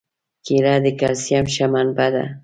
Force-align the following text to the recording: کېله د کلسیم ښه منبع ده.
کېله 0.45 0.73
د 0.83 0.87
کلسیم 0.99 1.45
ښه 1.53 1.65
منبع 1.73 2.09
ده. 2.15 2.25